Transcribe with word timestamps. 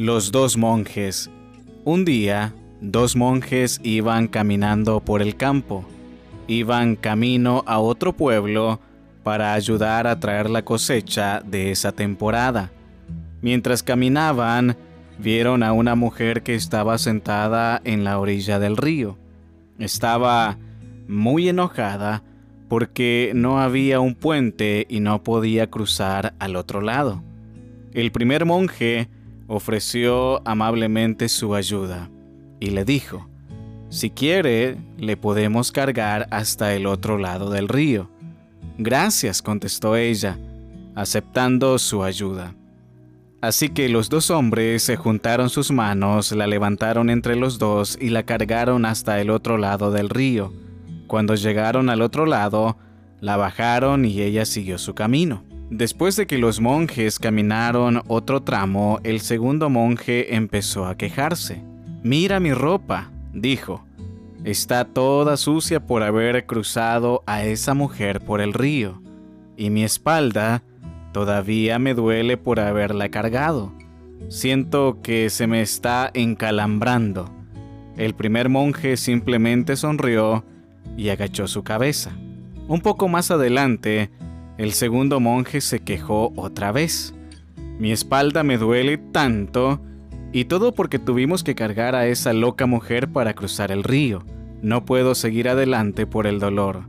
Los 0.00 0.32
dos 0.32 0.56
monjes. 0.56 1.30
Un 1.84 2.06
día, 2.06 2.54
dos 2.80 3.16
monjes 3.16 3.82
iban 3.84 4.28
caminando 4.28 5.00
por 5.00 5.20
el 5.20 5.36
campo. 5.36 5.84
Iban 6.46 6.96
camino 6.96 7.62
a 7.66 7.80
otro 7.80 8.14
pueblo 8.14 8.80
para 9.22 9.52
ayudar 9.52 10.06
a 10.06 10.18
traer 10.18 10.48
la 10.48 10.64
cosecha 10.64 11.42
de 11.44 11.70
esa 11.70 11.92
temporada. 11.92 12.70
Mientras 13.42 13.82
caminaban, 13.82 14.74
vieron 15.18 15.62
a 15.62 15.74
una 15.74 15.96
mujer 15.96 16.42
que 16.42 16.54
estaba 16.54 16.96
sentada 16.96 17.82
en 17.84 18.02
la 18.02 18.18
orilla 18.18 18.58
del 18.58 18.78
río. 18.78 19.18
Estaba 19.78 20.56
muy 21.08 21.50
enojada 21.50 22.22
porque 22.70 23.32
no 23.34 23.60
había 23.60 24.00
un 24.00 24.14
puente 24.14 24.86
y 24.88 25.00
no 25.00 25.22
podía 25.22 25.68
cruzar 25.68 26.32
al 26.38 26.56
otro 26.56 26.80
lado. 26.80 27.22
El 27.92 28.12
primer 28.12 28.46
monje 28.46 29.10
ofreció 29.50 30.46
amablemente 30.46 31.28
su 31.28 31.56
ayuda 31.56 32.08
y 32.60 32.70
le 32.70 32.84
dijo, 32.84 33.28
si 33.88 34.10
quiere, 34.10 34.78
le 34.96 35.16
podemos 35.16 35.72
cargar 35.72 36.28
hasta 36.30 36.72
el 36.74 36.86
otro 36.86 37.18
lado 37.18 37.50
del 37.50 37.66
río. 37.66 38.08
Gracias, 38.78 39.42
contestó 39.42 39.96
ella, 39.96 40.38
aceptando 40.94 41.76
su 41.80 42.04
ayuda. 42.04 42.54
Así 43.40 43.70
que 43.70 43.88
los 43.88 44.08
dos 44.08 44.30
hombres 44.30 44.84
se 44.84 44.94
juntaron 44.94 45.50
sus 45.50 45.72
manos, 45.72 46.30
la 46.30 46.46
levantaron 46.46 47.10
entre 47.10 47.34
los 47.34 47.58
dos 47.58 47.98
y 48.00 48.10
la 48.10 48.22
cargaron 48.22 48.84
hasta 48.84 49.20
el 49.20 49.30
otro 49.30 49.58
lado 49.58 49.90
del 49.90 50.10
río. 50.10 50.52
Cuando 51.08 51.34
llegaron 51.34 51.90
al 51.90 52.02
otro 52.02 52.24
lado, 52.24 52.76
la 53.20 53.36
bajaron 53.36 54.04
y 54.04 54.20
ella 54.20 54.44
siguió 54.44 54.78
su 54.78 54.94
camino. 54.94 55.42
Después 55.70 56.16
de 56.16 56.26
que 56.26 56.36
los 56.36 56.60
monjes 56.60 57.20
caminaron 57.20 58.02
otro 58.08 58.42
tramo, 58.42 58.98
el 59.04 59.20
segundo 59.20 59.70
monje 59.70 60.34
empezó 60.34 60.86
a 60.86 60.96
quejarse. 60.96 61.62
Mira 62.02 62.40
mi 62.40 62.52
ropa, 62.52 63.12
dijo. 63.32 63.84
Está 64.42 64.84
toda 64.84 65.36
sucia 65.36 65.86
por 65.86 66.02
haber 66.02 66.44
cruzado 66.46 67.22
a 67.26 67.44
esa 67.44 67.74
mujer 67.74 68.20
por 68.20 68.40
el 68.40 68.52
río, 68.52 69.00
y 69.56 69.70
mi 69.70 69.84
espalda 69.84 70.64
todavía 71.12 71.78
me 71.78 71.94
duele 71.94 72.36
por 72.36 72.58
haberla 72.58 73.10
cargado. 73.10 73.72
Siento 74.28 74.98
que 75.02 75.30
se 75.30 75.46
me 75.46 75.60
está 75.60 76.10
encalambrando. 76.14 77.30
El 77.96 78.14
primer 78.14 78.48
monje 78.48 78.96
simplemente 78.96 79.76
sonrió 79.76 80.44
y 80.96 81.10
agachó 81.10 81.46
su 81.46 81.62
cabeza. 81.62 82.10
Un 82.66 82.80
poco 82.80 83.08
más 83.08 83.30
adelante, 83.30 84.10
el 84.60 84.74
segundo 84.74 85.20
monje 85.20 85.62
se 85.62 85.80
quejó 85.80 86.34
otra 86.36 86.70
vez. 86.70 87.14
Mi 87.78 87.92
espalda 87.92 88.42
me 88.42 88.58
duele 88.58 88.98
tanto, 88.98 89.80
y 90.32 90.44
todo 90.44 90.74
porque 90.74 90.98
tuvimos 90.98 91.42
que 91.42 91.54
cargar 91.54 91.94
a 91.94 92.06
esa 92.08 92.34
loca 92.34 92.66
mujer 92.66 93.08
para 93.08 93.32
cruzar 93.32 93.72
el 93.72 93.82
río. 93.82 94.22
No 94.60 94.84
puedo 94.84 95.14
seguir 95.14 95.48
adelante 95.48 96.06
por 96.06 96.26
el 96.26 96.40
dolor. 96.40 96.82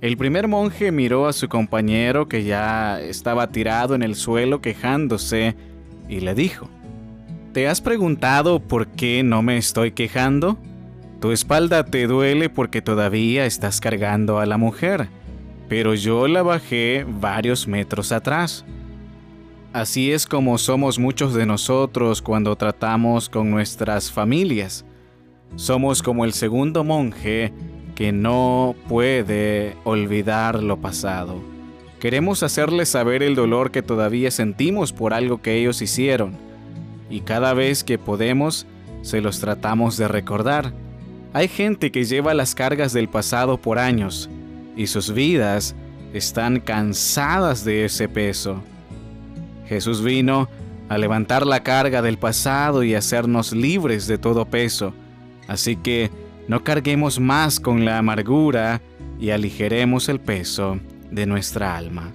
El 0.00 0.16
primer 0.16 0.48
monje 0.48 0.90
miró 0.90 1.26
a 1.26 1.34
su 1.34 1.50
compañero 1.50 2.28
que 2.28 2.44
ya 2.44 2.98
estaba 2.98 3.48
tirado 3.48 3.94
en 3.94 4.02
el 4.02 4.14
suelo 4.14 4.62
quejándose 4.62 5.54
y 6.08 6.20
le 6.20 6.34
dijo, 6.34 6.70
¿Te 7.52 7.68
has 7.68 7.82
preguntado 7.82 8.58
por 8.58 8.86
qué 8.86 9.22
no 9.22 9.42
me 9.42 9.58
estoy 9.58 9.92
quejando? 9.92 10.56
Tu 11.20 11.30
espalda 11.30 11.84
te 11.84 12.06
duele 12.06 12.48
porque 12.48 12.80
todavía 12.80 13.44
estás 13.44 13.82
cargando 13.82 14.38
a 14.38 14.46
la 14.46 14.56
mujer 14.56 15.08
pero 15.68 15.94
yo 15.94 16.28
la 16.28 16.42
bajé 16.42 17.06
varios 17.08 17.66
metros 17.66 18.12
atrás. 18.12 18.64
Así 19.72 20.12
es 20.12 20.26
como 20.26 20.58
somos 20.58 20.98
muchos 20.98 21.32
de 21.32 21.46
nosotros 21.46 22.20
cuando 22.20 22.56
tratamos 22.56 23.28
con 23.28 23.50
nuestras 23.50 24.12
familias. 24.12 24.84
Somos 25.56 26.02
como 26.02 26.24
el 26.24 26.32
segundo 26.32 26.84
monje 26.84 27.52
que 27.94 28.12
no 28.12 28.74
puede 28.88 29.76
olvidar 29.84 30.62
lo 30.62 30.78
pasado. 30.78 31.40
Queremos 32.00 32.42
hacerles 32.42 32.88
saber 32.88 33.22
el 33.22 33.34
dolor 33.34 33.70
que 33.70 33.80
todavía 33.80 34.30
sentimos 34.30 34.92
por 34.92 35.14
algo 35.14 35.40
que 35.40 35.54
ellos 35.54 35.80
hicieron, 35.82 36.36
y 37.08 37.20
cada 37.20 37.54
vez 37.54 37.84
que 37.84 37.96
podemos, 37.96 38.66
se 39.02 39.20
los 39.20 39.38
tratamos 39.40 39.96
de 39.98 40.08
recordar. 40.08 40.72
Hay 41.32 41.48
gente 41.48 41.92
que 41.92 42.04
lleva 42.04 42.34
las 42.34 42.54
cargas 42.54 42.92
del 42.92 43.08
pasado 43.08 43.56
por 43.56 43.78
años, 43.78 44.28
y 44.76 44.86
sus 44.86 45.12
vidas 45.12 45.74
están 46.12 46.60
cansadas 46.60 47.64
de 47.64 47.84
ese 47.84 48.08
peso. 48.08 48.62
Jesús 49.66 50.02
vino 50.02 50.48
a 50.88 50.98
levantar 50.98 51.46
la 51.46 51.62
carga 51.62 52.02
del 52.02 52.18
pasado 52.18 52.82
y 52.82 52.94
hacernos 52.94 53.52
libres 53.52 54.06
de 54.06 54.18
todo 54.18 54.44
peso, 54.44 54.92
así 55.48 55.76
que 55.76 56.10
no 56.48 56.62
carguemos 56.64 57.18
más 57.18 57.60
con 57.60 57.84
la 57.84 57.98
amargura 57.98 58.82
y 59.18 59.30
aligeremos 59.30 60.08
el 60.08 60.20
peso 60.20 60.78
de 61.10 61.26
nuestra 61.26 61.76
alma. 61.76 62.12